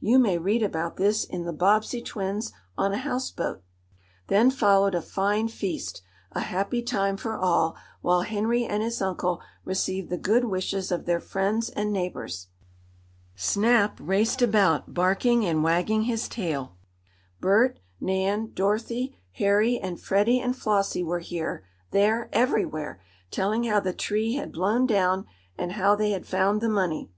You 0.00 0.18
may 0.18 0.38
read 0.38 0.64
about 0.64 0.96
this 0.96 1.22
in 1.22 1.44
"The 1.44 1.52
Bobbsey 1.52 2.02
Twins 2.02 2.50
on 2.76 2.92
a 2.92 2.96
Houseboat." 2.98 3.62
Then 4.26 4.50
followed 4.50 4.96
a 4.96 5.00
fine 5.00 5.46
feast 5.46 6.02
a 6.32 6.40
happy 6.40 6.82
time 6.82 7.16
for 7.16 7.36
all, 7.38 7.76
while 8.00 8.22
Henry 8.22 8.64
and 8.66 8.82
his 8.82 9.00
uncle 9.00 9.40
received 9.64 10.10
the 10.10 10.18
good 10.18 10.46
wishes 10.46 10.90
of 10.90 11.04
their 11.04 11.20
friends 11.20 11.68
and 11.68 11.92
neighbors. 11.92 12.48
Snap 13.36 14.00
raced 14.02 14.42
about, 14.42 14.94
barking 14.94 15.46
and 15.46 15.62
wagging 15.62 16.02
his 16.02 16.26
tail. 16.26 16.74
Bert, 17.40 17.78
Nan, 18.00 18.50
Dorothy, 18.54 19.16
Harry 19.34 19.78
and 19.78 20.00
Freddie 20.00 20.40
and 20.40 20.56
Flossie 20.56 21.04
were 21.04 21.20
here, 21.20 21.62
there, 21.92 22.28
everywhere, 22.32 23.00
telling 23.30 23.62
how 23.62 23.78
the 23.78 23.92
tree 23.92 24.34
had 24.34 24.50
blown 24.50 24.86
down, 24.88 25.24
and 25.56 25.70
how 25.74 25.94
they 25.94 26.10
had 26.10 26.26
found 26.26 26.60
the 26.60 26.68
money. 26.68 27.12